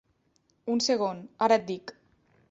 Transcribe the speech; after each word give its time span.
Un 0.75 0.81
segon 0.85 1.21
ara 1.49 1.59
et 1.61 1.67
dic. 1.67 1.93